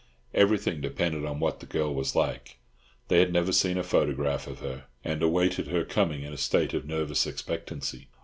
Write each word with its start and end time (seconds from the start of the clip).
Everything 0.33 0.81
depended 0.81 1.25
on 1.25 1.39
what 1.39 1.59
the 1.59 1.67
girl 1.67 1.93
was 1.93 2.15
like. 2.15 2.57
They 3.07 3.19
had 3.19 3.31
never 3.31 3.43
even 3.49 3.53
seen 3.53 3.77
a 3.77 3.83
photograph 3.83 4.47
of 4.47 4.57
her, 4.61 4.85
and 5.03 5.21
awaited 5.21 5.67
her 5.67 5.85
coming 5.85 6.23
in 6.23 6.33
a 6.33 6.37
state 6.37 6.73
of 6.73 6.87
nervous 6.87 7.27
expectancy. 7.27 8.07